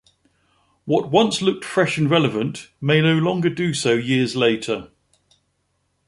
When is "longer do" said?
3.19-3.71